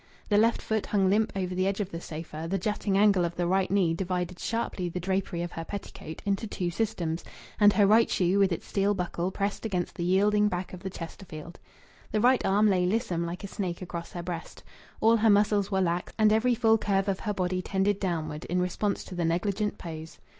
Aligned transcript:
The 0.29 0.37
left 0.39 0.63
foot 0.63 0.87
hung 0.87 1.11
limp 1.11 1.31
over 1.35 1.53
the 1.53 1.67
edge 1.67 1.79
of 1.79 1.91
the 1.91 2.01
sofa; 2.01 2.47
the 2.49 2.57
jutting 2.57 2.97
angle 2.97 3.23
of 3.23 3.35
the 3.35 3.45
right 3.45 3.69
knee 3.69 3.93
divided 3.93 4.39
sharply 4.39 4.89
the 4.89 4.99
drapery 4.99 5.43
of 5.43 5.51
her 5.51 5.63
petticoat 5.63 6.23
into 6.25 6.47
two 6.47 6.71
systems, 6.71 7.23
and 7.59 7.73
her 7.73 7.85
right 7.85 8.09
shoe 8.09 8.39
with 8.39 8.51
its 8.51 8.65
steel 8.65 8.95
buckle 8.95 9.29
pressed 9.29 9.63
against 9.63 9.93
the 9.93 10.03
yielding 10.03 10.47
back 10.47 10.73
of 10.73 10.79
the 10.79 10.89
Chesterfield. 10.89 11.59
The 12.11 12.19
right 12.19 12.43
arm 12.43 12.67
lay 12.67 12.87
lissom 12.87 13.27
like 13.27 13.43
a 13.43 13.47
snake 13.47 13.83
across 13.83 14.13
her 14.13 14.23
breast. 14.23 14.63
All 15.01 15.17
her 15.17 15.29
muscles 15.29 15.69
were 15.69 15.81
lax, 15.81 16.13
and 16.17 16.33
every 16.33 16.55
full 16.55 16.79
curve 16.79 17.07
of 17.07 17.19
her 17.19 17.33
body 17.35 17.61
tended 17.61 17.99
downward 17.99 18.45
in 18.45 18.59
response 18.59 19.03
to 19.03 19.13
the 19.13 19.23
negligent 19.23 19.77
pose. 19.77 20.17